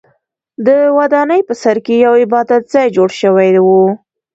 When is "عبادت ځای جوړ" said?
2.23-3.09